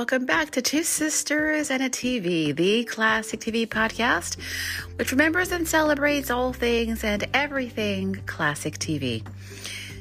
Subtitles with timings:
[0.00, 4.40] welcome back to Two Sisters and a TV, the classic TV podcast,
[4.96, 9.22] which remembers and celebrates all things and everything classic TV.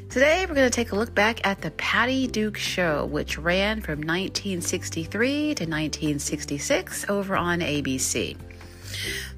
[0.09, 3.81] Today, we're going to take a look back at the Patty Duke Show, which ran
[3.81, 5.09] from 1963
[5.55, 8.37] to 1966 over on ABC.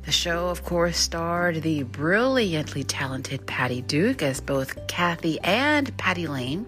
[0.05, 6.27] The show, of course, starred the brilliantly talented Patty Duke as both Kathy and Patty
[6.27, 6.67] Lane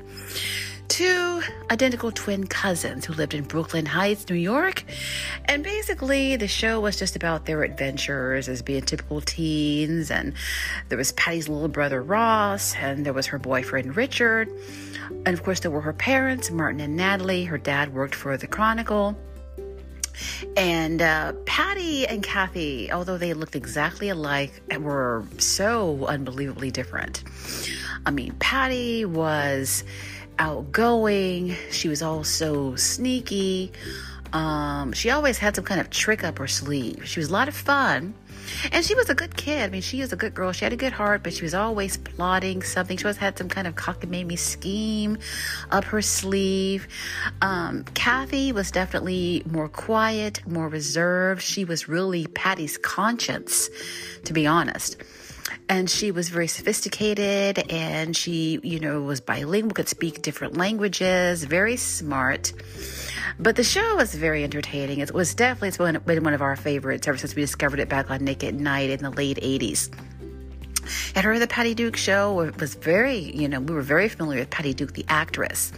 [0.94, 4.84] two identical twin cousins who lived in Brooklyn Heights, New York.
[5.46, 10.12] And basically, the show was just about their adventures as being typical teens.
[10.12, 10.36] And
[10.90, 14.52] there was Patty's little brother Ross, and there was her boyfriend Richard.
[15.26, 17.46] And of course, there were her parents, Martin and Natalie.
[17.46, 19.18] Her dad worked for the Chronicle.
[20.56, 27.24] And uh, Patty and Kathy, although they looked exactly alike, were so unbelievably different.
[28.06, 29.84] I mean, Patty was
[30.40, 31.56] outgoing.
[31.72, 33.72] She was also sneaky.
[34.34, 37.08] Um, she always had some kind of trick up her sleeve.
[37.08, 38.16] She was a lot of fun.
[38.72, 39.64] And she was a good kid.
[39.64, 40.52] I mean, she was a good girl.
[40.52, 42.98] She had a good heart, but she was always plotting something.
[42.98, 45.18] She always had some kind of cockamamie scheme
[45.72, 46.88] up her sleeve.
[47.42, 51.42] Um, Kathy was definitely more quiet, more reserved.
[51.42, 53.70] She was really Patty's conscience,
[54.26, 54.98] to be honest
[55.70, 61.44] and she was very sophisticated and she, you know, was bilingual, could speak different languages,
[61.44, 62.54] very smart.
[63.40, 65.00] But the show was very entertaining.
[65.00, 68.12] It was definitely it's been one of our favorites ever since we discovered it back
[68.12, 69.90] on Nick at Night in the late 80s
[71.16, 72.40] had heard the Patty Duke show.
[72.42, 75.72] It was very, you know, we were very familiar with Patty Duke, the actress.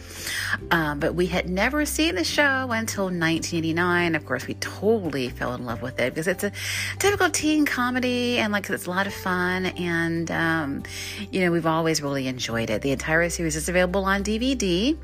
[0.72, 4.16] Um, but we had never seen the show until 1989.
[4.16, 6.52] Of course, we totally fell in love with it because it's a
[7.00, 9.66] typical teen comedy and like it's a lot of fun.
[9.66, 10.83] And, um,
[11.31, 12.81] you know, we've always really enjoyed it.
[12.81, 14.98] The entire series is available on DVD.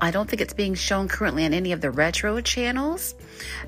[0.00, 3.14] I don't think it's being shown currently on any of the retro channels.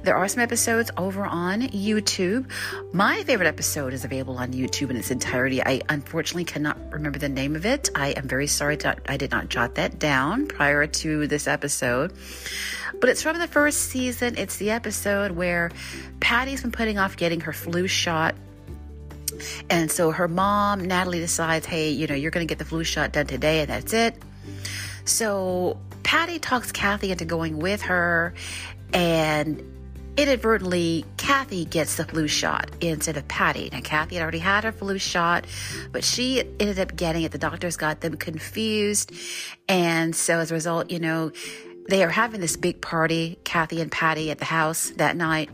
[0.03, 2.51] There are some episodes over on YouTube.
[2.93, 5.63] My favorite episode is available on YouTube in its entirety.
[5.63, 7.91] I unfortunately cannot remember the name of it.
[7.95, 12.13] I am very sorry I did not jot that down prior to this episode.
[13.01, 14.37] But it's from the first season.
[14.37, 15.71] It's the episode where
[16.21, 18.35] Patty's been putting off getting her flu shot
[19.69, 22.85] and so her mom, Natalie, decides, hey, you know, you're going to get the flu
[22.85, 24.17] shot done today, and that's it.
[25.05, 28.35] So Patty talks Kathy into going with her,
[28.93, 29.63] and
[30.17, 33.71] inadvertently, Kathy gets the flu shot instead of Patty.
[33.73, 35.47] Now, Kathy had already had her flu shot,
[35.93, 37.33] but she ended up getting it.
[37.33, 39.13] The doctors got them confused.
[39.69, 41.33] And so as a result, you know,
[41.91, 45.51] they are having this big party, Kathy and Patty at the house that night.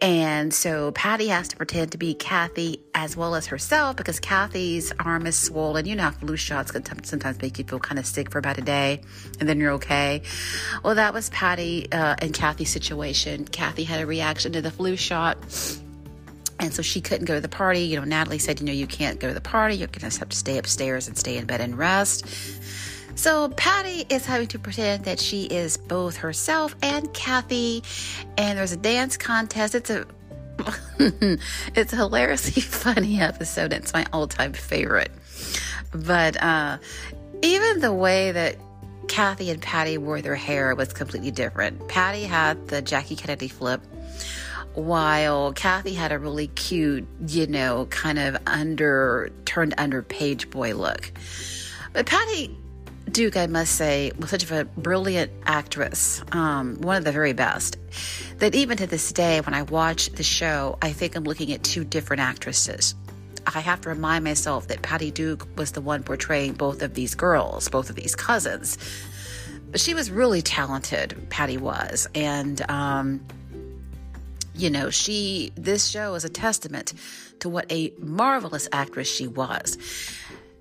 [0.00, 4.92] And so Patty has to pretend to be Kathy as well as herself because Kathy's
[5.00, 5.86] arm is swollen.
[5.86, 8.62] You know flu shots can sometimes make you feel kind of sick for about a
[8.62, 9.00] day
[9.40, 10.22] and then you're okay.
[10.84, 13.44] Well, that was Patty uh, and Kathy's situation.
[13.44, 15.36] Kathy had a reaction to the flu shot.
[16.60, 17.80] And so she couldn't go to the party.
[17.82, 19.76] You know, Natalie said, you know, you can't go to the party.
[19.76, 22.26] You're going to have to stay upstairs and stay in bed and rest.
[23.18, 27.82] So Patty is having to pretend that she is both herself and Kathy,
[28.36, 29.74] and there's a dance contest.
[29.74, 30.06] It's a
[31.74, 33.72] it's a hilariously funny episode.
[33.72, 35.10] It's my all-time favorite.
[35.92, 36.78] But uh,
[37.42, 38.54] even the way that
[39.08, 41.88] Kathy and Patty wore their hair was completely different.
[41.88, 43.80] Patty had the Jackie Kennedy flip,
[44.74, 50.76] while Kathy had a really cute, you know, kind of under turned under page boy
[50.76, 51.10] look.
[51.92, 52.56] But Patty
[53.08, 57.76] Duke, I must say, was such a brilliant actress, um, one of the very best,
[58.38, 61.62] that even to this day, when I watch the show, I think I'm looking at
[61.62, 62.94] two different actresses.
[63.46, 67.14] I have to remind myself that Patty Duke was the one portraying both of these
[67.14, 68.78] girls, both of these cousins.
[69.70, 72.08] But she was really talented, Patty was.
[72.14, 73.26] And, um,
[74.54, 76.94] you know, she, this show is a testament
[77.40, 79.78] to what a marvelous actress she was.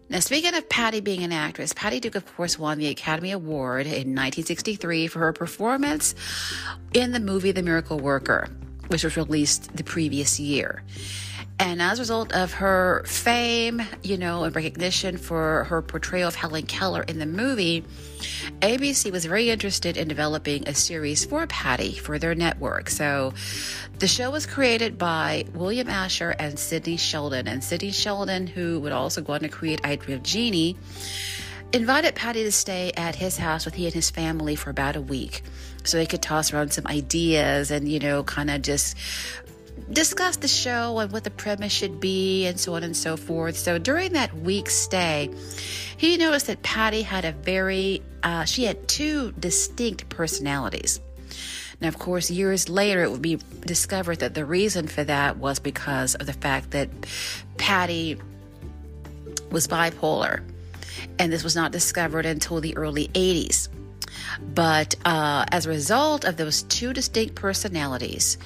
[0.10, 3.88] Now, speaking of Patty being an actress, Patty Duke, of course, won the Academy Award
[3.88, 6.16] in 1963 for her performance
[6.94, 8.48] in the movie The Miracle Worker,
[8.88, 10.84] which was released the previous year.
[11.60, 16.36] And as a result of her fame, you know, and recognition for her portrayal of
[16.36, 17.84] Helen Keller in the movie,
[18.62, 22.92] ABC was very interested in developing a series for Patty for their network.
[22.92, 23.34] So
[23.98, 27.48] the show was created by William Asher and Sidney Sheldon.
[27.48, 30.78] And Sidney Sheldon, who would also go on to create I Dream of Jeannie,
[31.74, 35.02] invited Patty to stay at his house with he and his family for about a
[35.02, 35.42] week
[35.84, 38.96] so they could toss around some ideas and, you know, kind of just
[39.92, 43.58] discuss the show and what the premise should be and so on and so forth.
[43.58, 45.30] So during that week's stay,
[45.98, 51.00] he noticed that Patty had a very, uh, she had two distinct personalities.
[51.80, 55.60] Now, of course, years later, it would be discovered that the reason for that was
[55.60, 56.90] because of the fact that
[57.58, 58.18] Patty
[59.52, 60.44] was bipolar.
[61.20, 63.70] And this was not discovered until the early 80s.
[64.42, 68.38] But uh, as a result of those two distinct personalities,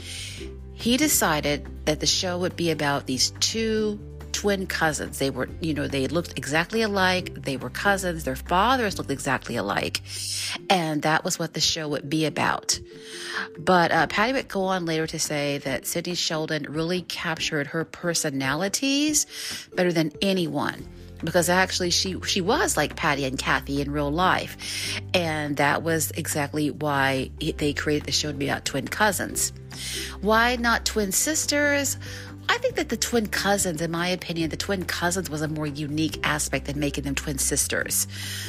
[0.82, 4.00] he decided that the show would be about these two
[4.32, 5.20] twin cousins.
[5.20, 7.36] They were, you know, they looked exactly alike.
[7.36, 8.24] They were cousins.
[8.24, 10.02] Their fathers looked exactly alike.
[10.70, 12.80] And that was what the show would be about.
[13.60, 17.86] But uh, Patty would go on later to say that Sidney Sheldon really captured her
[17.86, 19.28] personalities
[19.76, 20.88] better than anyone
[21.24, 24.58] because actually she she was like Patty and Kathy in real life,
[25.14, 29.54] and that was exactly why they created the show to be about twin cousins.
[30.22, 31.98] Why not twin sisters?
[32.50, 35.68] I think that the twin cousins, in my opinion, the twin cousins was a more
[35.68, 38.08] unique aspect than making them twin sisters.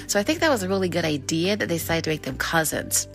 [0.08, 2.36] So I think that was a really good idea that they decided to make them
[2.36, 3.06] cousins.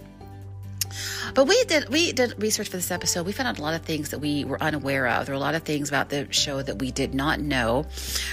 [1.34, 3.26] But we did we did research for this episode.
[3.26, 5.26] We found out a lot of things that we were unaware of.
[5.26, 7.86] There were a lot of things about the show that we did not know.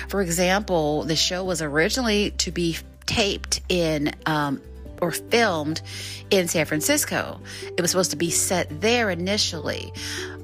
[0.09, 4.61] For example, the show was originally to be taped in um,
[5.01, 5.83] or filmed
[6.31, 7.41] in San Francisco.
[7.77, 9.93] It was supposed to be set there initially.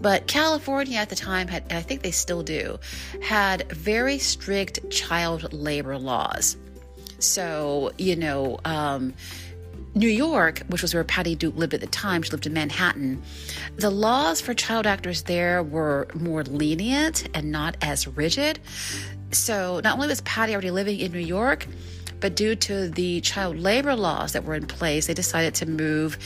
[0.01, 2.79] But California at the time had, and I think they still do,
[3.23, 6.57] had very strict child labor laws.
[7.19, 9.15] So, you know, um,
[9.95, 13.23] New York, which was where Patty Duke lived at the time, she lived in Manhattan,
[13.77, 18.61] the laws for child actors there were more lenient and not as rigid.
[19.33, 21.67] So not only was Patty already living in New York,
[22.21, 26.19] but due to the child labor laws that were in place, they decided to move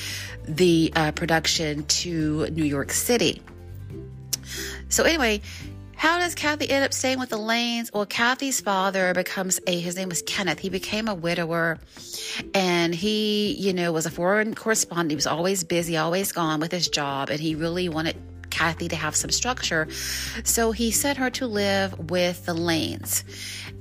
[0.47, 3.41] the uh, production to New York City.
[4.89, 5.41] So, anyway,
[5.97, 7.93] how does Kathy end up staying with the Lanes?
[7.93, 10.59] Well, Kathy's father becomes a, his name was Kenneth.
[10.59, 11.79] He became a widower
[12.55, 15.11] and he, you know, was a foreign correspondent.
[15.11, 18.17] He was always busy, always gone with his job, and he really wanted
[18.55, 19.89] Kathy to have some structure.
[20.45, 23.25] So he sent her to live with the Lanes.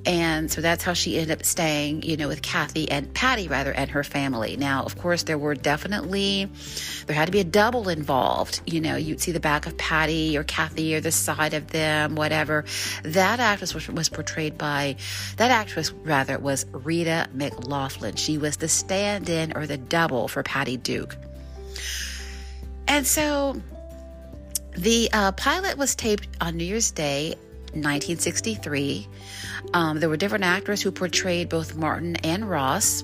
[0.06, 3.72] And so that's how she ended up staying, you know, with Kathy and Patty, rather,
[3.72, 4.58] and her family.
[4.58, 6.50] Now, of course, there were definitely,
[7.06, 8.60] there had to be a double involved.
[8.66, 12.16] You know, you'd see the back of Patty or Kathy or the side of them,
[12.16, 12.66] whatever.
[13.04, 14.98] That actress was, was portrayed by,
[15.38, 18.16] that actress, rather, was Rita McLaughlin.
[18.16, 21.16] She was the stand in or the double for Patty Duke.
[22.88, 23.62] And so
[24.78, 27.36] the uh, pilot was taped on New Year's Day
[27.74, 29.08] 1963.
[29.74, 33.04] Um, there were different actors who portrayed both Martin and Ross.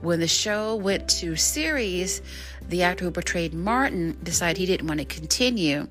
[0.00, 2.22] When the show went to series,
[2.68, 5.88] the actor who portrayed Martin decided he didn't want to continue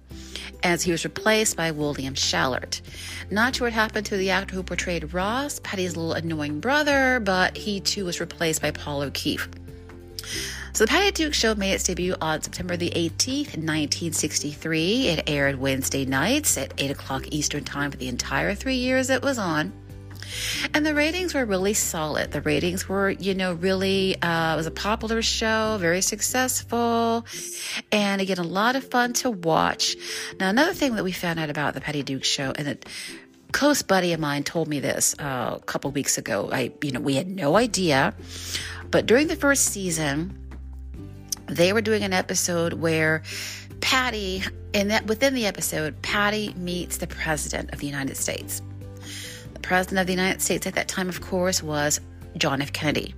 [0.64, 2.82] as he was replaced by William Schallert.
[3.30, 7.58] Not sure what happened to the actor who portrayed Ross, Patty's little annoying brother, but
[7.58, 9.48] he too was replaced by Paul O'Keefe.
[10.74, 15.08] So the Patty Duke Show made its debut on September the 18th, 1963.
[15.08, 19.22] It aired Wednesday nights at 8 o'clock Eastern Time for the entire three years it
[19.22, 19.74] was on.
[20.74, 22.32] And the ratings were really solid.
[22.32, 27.26] The ratings were, you know, really, uh, it was a popular show, very successful,
[27.92, 29.96] and again, a lot of fun to watch.
[30.40, 32.78] Now, another thing that we found out about the Patty Duke Show, and a
[33.52, 36.50] close buddy of mine told me this uh, a couple weeks ago.
[36.52, 38.14] I, you know, we had no idea,
[38.92, 40.39] but during the first season,
[41.50, 43.24] they were doing an episode where
[43.82, 48.62] Patty, and that within the episode, Patty meets the president of the United States.
[49.54, 52.00] The president of the United States at that time, of course, was
[52.38, 52.74] John F.
[52.74, 53.16] Kennedy.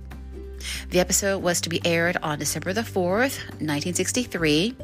[0.90, 4.76] The episode was to be aired on December the 4th, 1963.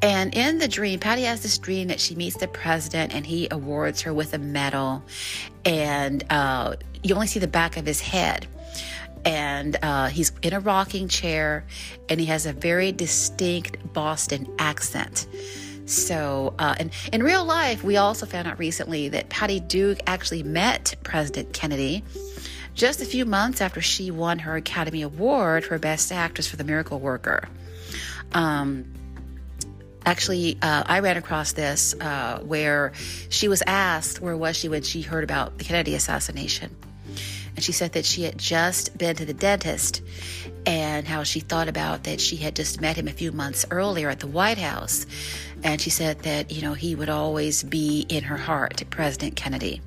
[0.00, 3.48] And in the dream, Patty has this dream that she meets the president and he
[3.50, 5.02] awards her with a medal.
[5.64, 8.46] And uh, you only see the back of his head
[9.24, 11.64] and uh, he's in a rocking chair
[12.08, 15.26] and he has a very distinct Boston accent.
[15.86, 20.42] So, uh, and in real life, we also found out recently that Patty Duke actually
[20.42, 22.04] met President Kennedy
[22.74, 26.64] just a few months after she won her Academy Award for Best Actress for The
[26.64, 27.48] Miracle Worker.
[28.32, 28.92] Um,
[30.04, 32.92] actually, uh, I ran across this uh, where
[33.30, 36.76] she was asked where was she when she heard about the Kennedy assassination
[37.58, 40.00] and she said that she had just been to the dentist
[40.64, 44.08] and how she thought about that she had just met him a few months earlier
[44.08, 45.06] at the White House.
[45.64, 49.80] And she said that, you know, he would always be in her heart, President Kennedy.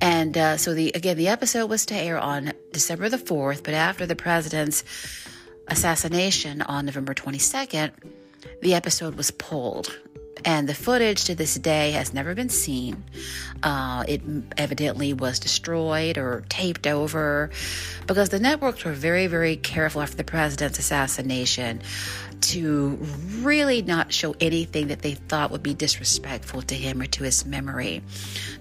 [0.00, 3.74] And uh, so the again, the episode was to air on December the 4th, but
[3.74, 4.84] after the president's
[5.66, 7.90] assassination on November 22nd,
[8.62, 9.98] the episode was pulled
[10.46, 13.02] And the footage to this day has never been seen.
[13.64, 14.22] Uh, it
[14.56, 17.50] evidently was destroyed or taped over
[18.06, 21.82] because the networks were very, very careful after the president's assassination
[22.42, 22.96] to
[23.40, 27.44] really not show anything that they thought would be disrespectful to him or to his
[27.44, 28.02] memory.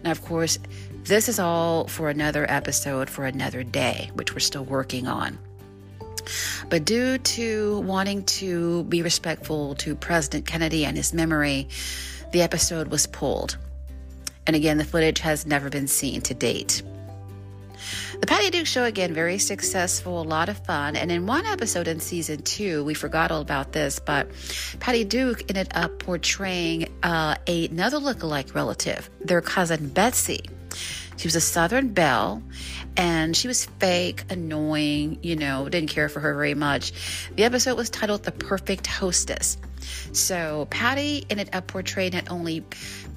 [0.03, 0.57] Now, of course,
[1.03, 5.37] this is all for another episode for another day, which we're still working on.
[6.69, 11.67] But due to wanting to be respectful to President Kennedy and his memory,
[12.31, 13.57] the episode was pulled.
[14.47, 16.83] And again, the footage has never been seen to date.
[18.19, 20.95] The Patty Duke Show, again, very successful, a lot of fun.
[20.95, 24.27] And in one episode in season two, we forgot all about this, but
[24.79, 30.45] Patty Duke ended up portraying uh, another lookalike relative, their cousin Betsy.
[31.17, 32.43] She was a Southern belle
[32.97, 36.93] and she was fake, annoying, you know, didn't care for her very much.
[37.35, 39.57] The episode was titled The Perfect Hostess.
[40.11, 42.63] So Patty ended up portraying not only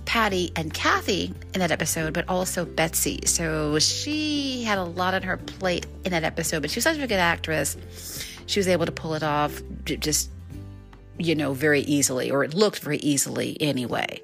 [0.04, 3.20] Patty and Kathy in that episode, but also Betsy.
[3.26, 6.98] So she had a lot on her plate in that episode, but she was such
[6.98, 7.76] a good actress.
[8.46, 10.30] She was able to pull it off just,
[11.18, 14.22] you know, very easily, or it looked very easily anyway.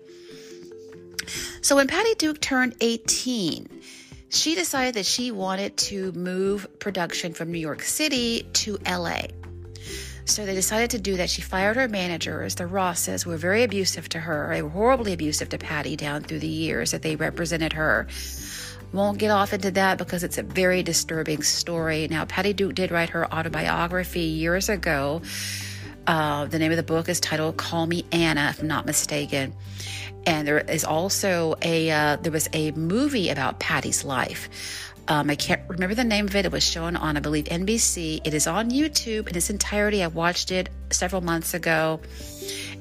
[1.64, 3.66] So when Patty Duke turned 18,
[4.28, 9.28] she decided that she wanted to move production from New York City to LA.
[10.26, 11.30] So they decided to do that.
[11.30, 14.50] She fired her managers, the Rosses, were very abusive to her.
[14.52, 18.08] They were horribly abusive to Patty down through the years that they represented her.
[18.92, 22.08] Won't get off into that because it's a very disturbing story.
[22.10, 25.22] Now, Patty Duke did write her autobiography years ago.
[26.06, 29.54] Uh, the name of the book is titled "Call Me Anna," if I'm not mistaken
[30.26, 34.92] and there is also a uh, there was a movie about Patty's life.
[35.06, 36.46] Um, I can't remember the name of it.
[36.46, 38.22] It was shown on, I believe, NBC.
[38.24, 40.02] It is on YouTube in its entirety.
[40.02, 42.00] I watched it several months ago,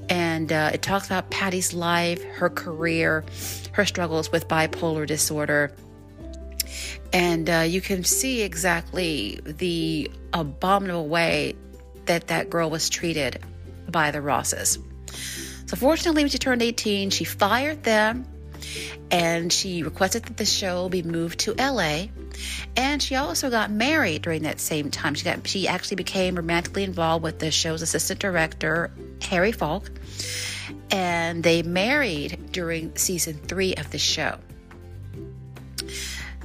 [0.07, 3.25] and uh, it talks about Patty's life, her career,
[3.73, 5.73] her struggles with bipolar disorder,
[7.11, 11.55] and uh, you can see exactly the abominable way
[12.05, 13.39] that that girl was treated
[13.89, 14.79] by the Rosses.
[15.65, 18.25] So, fortunately, when she turned 18, she fired them
[19.11, 22.05] and she requested that the show be moved to LA.
[22.75, 25.13] And she also got married during that same time.
[25.13, 28.91] She got she actually became romantically involved with the show's assistant director,
[29.21, 29.91] Harry Falk.
[30.91, 34.37] And they married during season three of the show.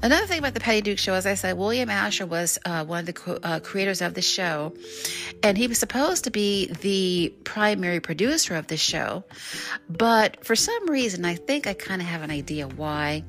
[0.01, 3.01] Another thing about the Patty Duke show, as I said, William Asher was uh, one
[3.01, 4.75] of the co- uh, creators of the show,
[5.43, 9.25] and he was supposed to be the primary producer of the show.
[9.91, 13.25] But for some reason, I think I kind of have an idea why.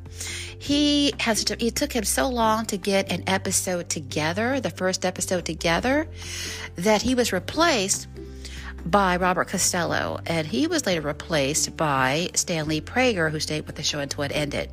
[0.60, 5.06] He has to, it took him so long to get an episode together, the first
[5.06, 6.08] episode together,
[6.76, 8.08] that he was replaced
[8.86, 13.84] by Robert Costello, and he was later replaced by Stanley Prager, who stayed with the
[13.84, 14.70] show until it ended.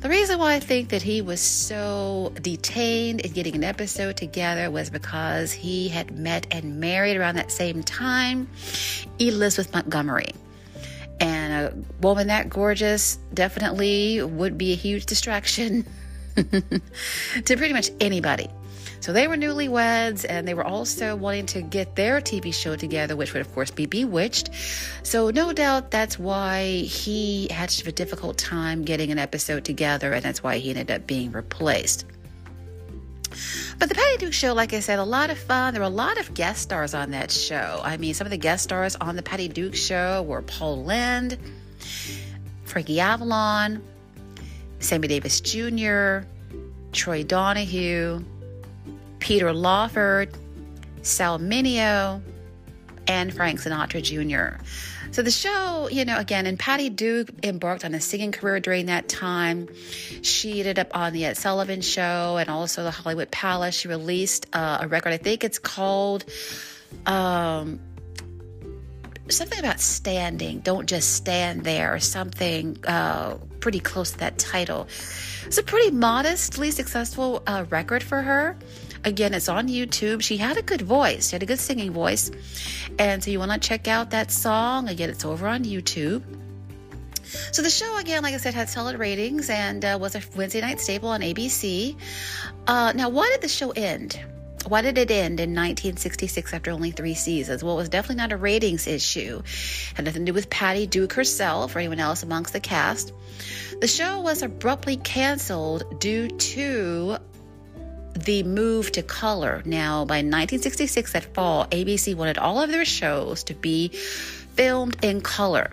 [0.00, 4.70] The reason why I think that he was so detained in getting an episode together
[4.70, 8.48] was because he had met and married around that same time
[9.20, 10.34] Elizabeth Montgomery.
[11.20, 15.86] And a woman that gorgeous definitely would be a huge distraction
[16.34, 18.48] to pretty much anybody.
[19.02, 23.16] So they were newlyweds and they were also wanting to get their TV show together,
[23.16, 24.50] which would, of course, be Bewitched.
[25.02, 30.12] So no doubt that's why he had such a difficult time getting an episode together,
[30.12, 32.06] and that's why he ended up being replaced.
[33.80, 35.74] But the Patty Duke show, like I said, a lot of fun.
[35.74, 37.80] There were a lot of guest stars on that show.
[37.82, 41.38] I mean, some of the guest stars on the Patty Duke show were Paul Lynde,
[42.62, 43.82] Frankie Avalon,
[44.78, 46.20] Sammy Davis Jr.,
[46.92, 48.22] Troy Donahue,
[49.22, 50.36] Peter Lawford,
[51.02, 52.20] Sal Mineo,
[53.06, 54.60] and Frank Sinatra Jr.
[55.12, 58.86] So the show, you know, again, and Patty Duke embarked on a singing career during
[58.86, 59.68] that time.
[60.22, 63.76] She ended up on the Ed Sullivan Show and also the Hollywood Palace.
[63.76, 65.12] She released uh, a record.
[65.12, 66.24] I think it's called
[67.06, 67.78] um,
[69.28, 70.60] something about standing.
[70.60, 71.94] Don't just stand there.
[71.94, 74.88] Or something uh, pretty close to that title.
[75.46, 78.56] It's a pretty modestly successful uh, record for her.
[79.04, 80.22] Again, it's on YouTube.
[80.22, 82.30] She had a good voice, she had a good singing voice.
[82.98, 84.88] And so you want to check out that song.
[84.88, 86.22] Again, it's over on YouTube.
[87.50, 90.60] So the show, again, like I said, had solid ratings and uh, was a Wednesday
[90.60, 91.96] night staple on ABC.
[92.66, 94.20] Uh, now, why did the show end?
[94.68, 97.64] Why did it end in 1966 after only three seasons?
[97.64, 99.42] Well, it was definitely not a ratings issue.
[99.44, 103.12] It had nothing to do with Patty Duke herself or anyone else amongst the cast.
[103.80, 107.16] The show was abruptly canceled due to
[108.14, 109.62] the move to color.
[109.64, 115.20] Now, by 1966, that fall, ABC wanted all of their shows to be filmed in
[115.20, 115.70] color.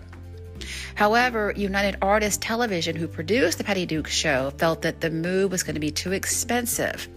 [0.94, 5.62] However, United Artists Television, who produced the Patty Duke show, felt that the move was
[5.62, 7.08] going to be too expensive.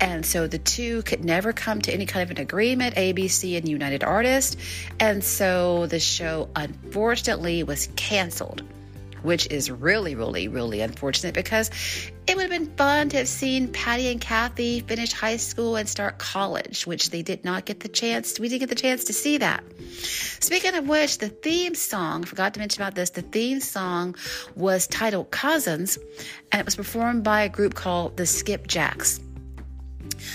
[0.00, 3.68] And so the two could never come to any kind of an agreement, ABC and
[3.68, 4.56] United Artists.
[5.00, 8.62] And so the show unfortunately was canceled
[9.22, 11.70] which is really, really, really unfortunate because
[12.26, 15.88] it would have been fun to have seen Patty and Kathy finish high school and
[15.88, 18.38] start college, which they did not get the chance.
[18.38, 19.64] We didn't get the chance to see that.
[20.40, 24.16] Speaking of which, the theme song, I forgot to mention about this, the theme song
[24.54, 25.98] was titled Cousins,
[26.50, 29.20] and it was performed by a group called the Skipjacks.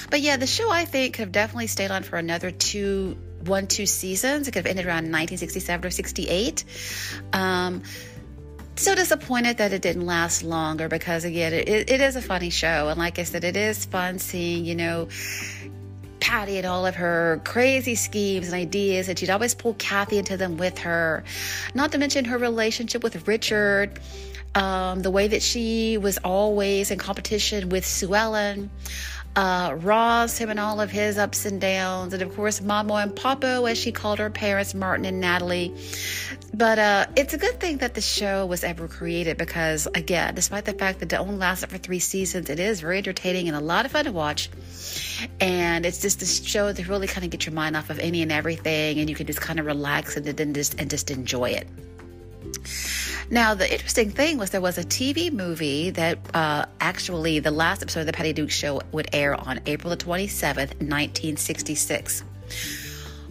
[0.10, 3.68] But yeah, the show I think could have definitely stayed on for another two, one,
[3.68, 4.48] two seasons.
[4.48, 6.64] It could have ended around 1967 or 68.
[7.34, 7.84] Um,
[8.78, 12.90] so disappointed that it didn't last longer because again it, it is a funny show.
[12.90, 15.08] And like i said it is fun seeing you know
[16.20, 20.38] patty and all of her crazy schemes and ideas and she'd always pull kathy into
[20.38, 21.24] them with her.
[21.74, 24.00] Not to mention her relationship with richard
[24.56, 28.70] um, the way that she was always in competition with sue ellen
[29.38, 33.12] uh, Ross, him and all of his ups and downs, and of course, Mamo and
[33.16, 35.76] Papo, as she called her parents, Martin and Natalie.
[36.56, 40.66] But uh, it's a good thing that the show was ever created because, again, despite
[40.66, 43.60] the fact that it only lasted for three seasons, it is very entertaining and a
[43.60, 44.50] lot of fun to watch.
[45.40, 48.24] And it's just a show to really kind of get your mind off of any
[48.24, 51.52] and everything, and you can just kind of relax and, and just and just enjoy
[51.52, 51.68] it.
[53.30, 57.82] Now, the interesting thing was there was a TV movie that uh, actually the last
[57.82, 62.24] episode of the Patty Duke Show would air on April the 27th, 1966.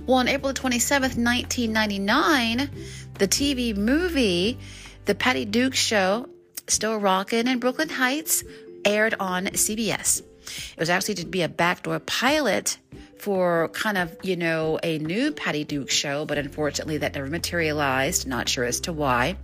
[0.07, 2.71] Well, on April the 27th, 1999,
[3.15, 4.59] the TV movie,
[5.07, 6.29] The Patty Duke Show,
[6.69, 8.45] Still Rockin' in Brooklyn Heights,
[8.85, 10.21] aired on CBS.
[10.21, 12.79] It was actually to be a backdoor pilot
[13.19, 18.27] for kind of, you know, a new Patty Duke show, but unfortunately that never materialized.
[18.27, 19.37] Not sure as to why.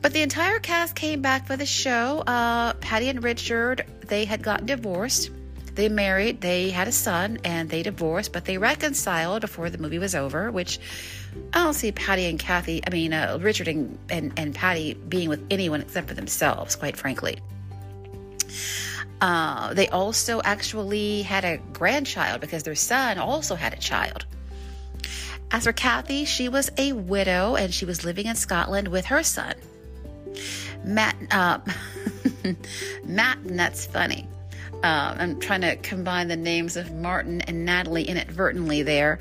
[0.00, 2.22] But the entire cast came back for the show.
[2.26, 5.30] Uh, Patty and Richard, they had gotten divorced.
[5.74, 9.98] They married, they had a son, and they divorced, but they reconciled before the movie
[9.98, 10.78] was over, which
[11.52, 15.28] I don't see Patty and Kathy, I mean, uh, Richard and, and, and Patty being
[15.28, 17.38] with anyone except for themselves, quite frankly.
[19.20, 24.26] Uh, they also actually had a grandchild because their son also had a child.
[25.50, 29.22] As for Kathy, she was a widow and she was living in Scotland with her
[29.22, 29.54] son.
[30.84, 31.58] Matt, uh,
[33.04, 34.28] Matt, and that's funny.
[34.82, 39.18] Uh, I'm trying to combine the names of Martin and Natalie inadvertently there.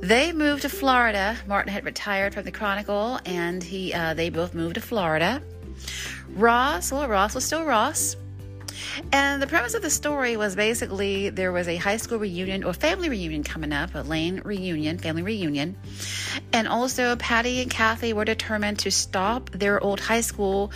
[0.00, 1.36] They moved to Florida.
[1.48, 5.42] Martin had retired from the Chronicle, and he uh, they both moved to Florida.
[6.28, 8.14] Ross, well, Ross was still Ross.
[9.12, 12.72] And the premise of the story was basically there was a high school reunion or
[12.72, 15.76] family reunion coming up, a Lane reunion, family reunion.
[16.52, 20.72] And also, Patty and Kathy were determined to stop their old high school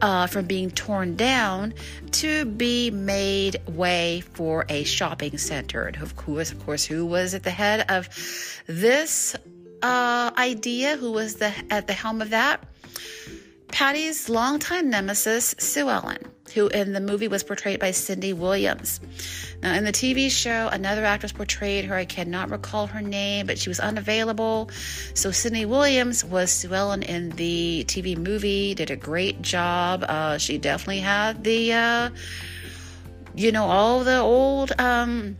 [0.00, 1.74] uh, from being torn down
[2.10, 5.84] to be made way for a shopping center.
[5.84, 8.08] And of course, of course, who was at the head of
[8.66, 9.36] this
[9.82, 10.96] uh, idea?
[10.96, 12.64] Who was the at the helm of that?
[13.68, 16.18] Patty's longtime nemesis, Sue Ellen,
[16.52, 19.00] who in the movie was portrayed by Cindy Williams.
[19.62, 21.94] Now, in the TV show, another actress portrayed her.
[21.94, 24.70] I cannot recall her name, but she was unavailable.
[25.14, 30.04] So, Cindy Williams was Sue Ellen in the TV movie, did a great job.
[30.08, 32.10] Uh, she definitely had the, uh,
[33.34, 35.36] you know, all the old um,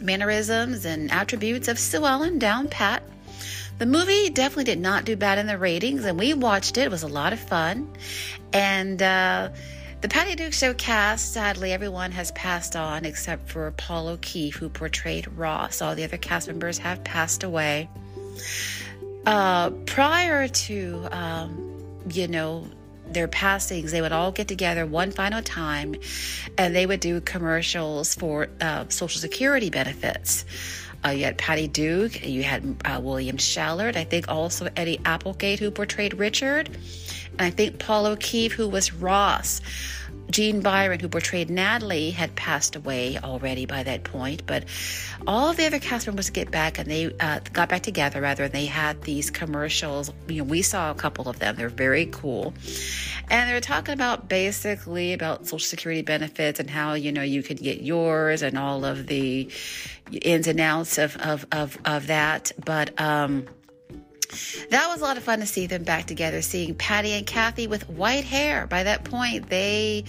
[0.00, 3.02] mannerisms and attributes of Sue Ellen down pat.
[3.78, 6.82] The movie definitely did not do bad in the ratings, and we watched it.
[6.82, 7.90] It was a lot of fun.
[8.52, 9.50] And uh,
[10.00, 14.68] the Patty Duke Show cast, sadly, everyone has passed on except for Paul O'Keefe, who
[14.68, 15.80] portrayed Ross.
[15.80, 17.88] All the other cast members have passed away.
[19.24, 22.66] Uh, prior to, um, you know,
[23.08, 25.94] their passings, they would all get together one final time
[26.58, 30.44] and they would do commercials for uh, Social Security benefits.
[31.04, 35.60] Uh, you had Patty Duke, you had uh, William Schallert, I think also Eddie Applegate,
[35.60, 36.68] who portrayed Richard,
[37.38, 39.60] I think Paul O'Keefe, who was Ross.
[40.30, 44.64] Jean Byron, who portrayed Natalie, had passed away already by that point, but
[45.26, 48.44] all of the other cast members get back and they uh, got back together rather,
[48.44, 50.12] and they had these commercials.
[50.26, 51.54] You know, we saw a couple of them.
[51.56, 52.54] They're very cool,
[53.30, 57.58] and they're talking about basically about Social Security benefits and how you know you could
[57.58, 59.48] get yours and all of the
[60.10, 63.00] ins and outs of of of, of that, but.
[63.00, 63.46] um
[64.70, 67.66] that was a lot of fun to see them back together, seeing Patty and Kathy
[67.66, 68.66] with white hair.
[68.66, 70.04] By that point, they,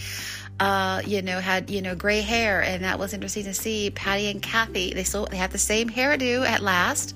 [0.59, 3.89] uh, you know, had you know gray hair, and that was interesting to see.
[3.91, 7.15] Patty and Kathy, they still they had the same hairdo at last.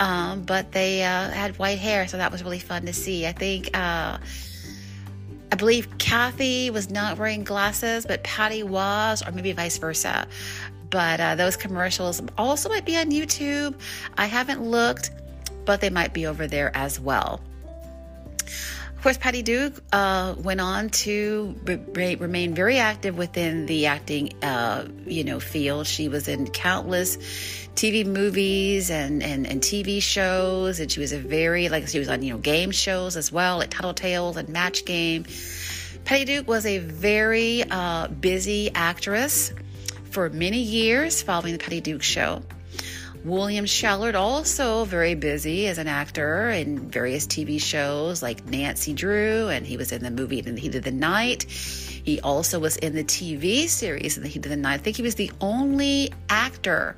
[0.00, 3.26] Um, but they uh, had white hair, so that was really fun to see.
[3.26, 4.18] I think, uh,
[5.50, 10.28] I believe Kathy was not wearing glasses, but Patty was, or maybe vice versa.
[10.90, 13.74] But uh, those commercials also might be on YouTube.
[14.16, 15.10] I haven't looked,
[15.68, 17.42] but they might be over there as well.
[18.96, 21.54] Of course, Patty Duke uh, went on to
[21.92, 25.86] re- remain very active within the acting, uh, you know, field.
[25.86, 27.18] She was in countless
[27.74, 32.08] TV movies and, and, and TV shows, and she was a very like she was
[32.08, 35.26] on you know game shows as well, like Tattletales and Match Game.
[36.06, 39.52] Patty Duke was a very uh, busy actress
[40.10, 42.42] for many years following the Patty Duke Show.
[43.24, 49.48] William Schallert, also very busy as an actor in various TV shows like Nancy Drew,
[49.48, 51.42] and he was in the movie In the Heat of the Night.
[51.44, 54.74] He also was in the TV series In the Heat of the Night.
[54.74, 56.96] I think he was the only actor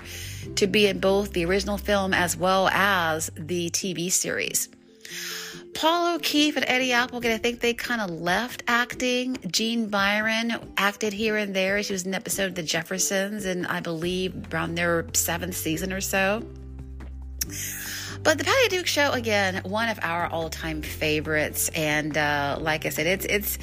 [0.56, 4.68] to be in both the original film as well as the TV series.
[5.80, 9.38] Paul O'Keefe and Eddie Applegate, I think they kind of left acting.
[9.50, 11.82] Jean Byron acted here and there.
[11.82, 15.94] She was in an episode of The Jeffersons, and I believe around their seventh season
[15.94, 16.44] or so.
[18.22, 22.90] But the Patty Duke Show, again, one of our all-time favorites, and uh, like I
[22.90, 23.56] said, it's it's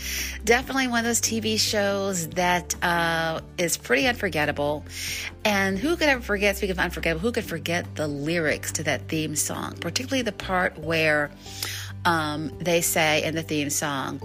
[0.44, 4.84] definitely one of those TV shows that uh, is pretty unforgettable.
[5.46, 6.58] And who could ever forget?
[6.58, 10.80] Speaking of unforgettable, who could forget the lyrics to that theme song, particularly the part
[10.80, 11.30] where
[12.08, 14.22] um, they say in the theme song,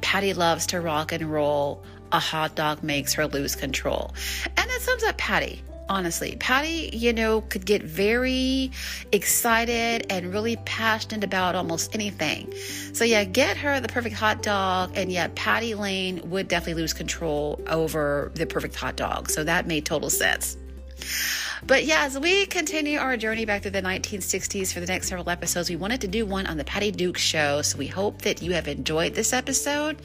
[0.00, 1.82] Patty loves to rock and roll.
[2.12, 4.14] A hot dog makes her lose control.
[4.44, 6.36] And that sums up Patty honestly.
[6.36, 8.70] Patty, you know, could get very
[9.12, 12.52] excited and really passionate about almost anything.
[12.94, 16.94] So, yeah, get her the perfect hot dog, and yeah, Patty Lane would definitely lose
[16.94, 19.30] control over the perfect hot dog.
[19.30, 20.56] So, that made total sense.
[21.66, 25.28] But yeah, as we continue our journey back through the 1960s for the next several
[25.30, 27.62] episodes, we wanted to do one on the Patty Duke show.
[27.62, 30.00] So we hope that you have enjoyed this episode.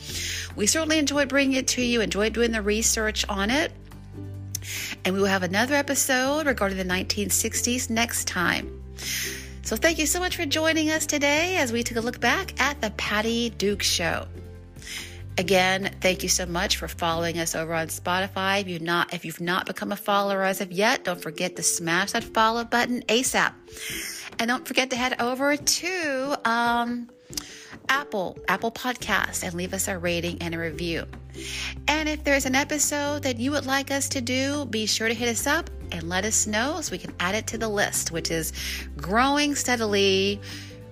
[0.56, 3.72] We certainly enjoyed bringing it to you, enjoyed doing the research on it.
[5.06, 8.82] And we will have another episode regarding the 1960s next time.
[9.64, 12.60] So thank you so much for joining us today as we took a look back
[12.60, 14.28] at the Patty Duke show.
[15.40, 18.60] Again, thank you so much for following us over on Spotify.
[18.60, 21.64] If you've not, if you've not become a follower as of yet, don't forget to
[21.64, 23.54] smash that follow button ASAP.
[24.38, 27.10] And don't forget to head over to um,
[27.88, 31.06] Apple, Apple Podcast, and leave us a rating and a review.
[31.88, 35.14] And if there's an episode that you would like us to do, be sure to
[35.14, 38.12] hit us up and let us know so we can add it to the list,
[38.12, 38.52] which is
[38.98, 40.42] growing steadily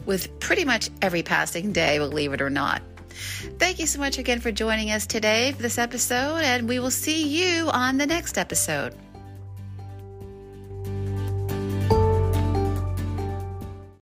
[0.05, 2.81] with pretty much every passing day, believe it or not.
[3.60, 6.91] Thank you so much again for joining us today for this episode, and we will
[6.91, 8.93] see you on the next episode.